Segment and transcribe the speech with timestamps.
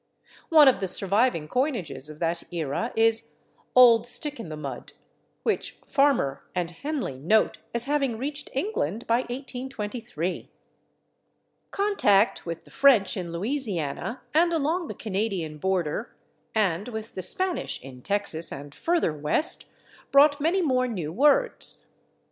[0.49, 3.29] One of the surviving coinages of that era is
[3.75, 4.93] /Old Stick in the Mud/,
[5.43, 10.49] which Farmer and Henley note as having reached England by 1823.
[11.69, 16.15] Contact with the French in Louisiana and along the Canadian border,
[16.55, 19.65] and with the Spanish in Texas and further West,
[20.11, 21.85] brought many more new words.